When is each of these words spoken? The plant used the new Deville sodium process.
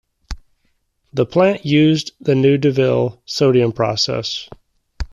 The 1.13 1.27
plant 1.27 1.63
used 1.63 2.13
the 2.19 2.33
new 2.33 2.57
Deville 2.57 3.21
sodium 3.27 3.71
process. 3.71 4.49